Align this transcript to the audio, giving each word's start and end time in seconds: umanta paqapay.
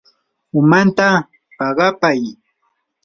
umanta 0.59 1.07
paqapay. 1.57 2.21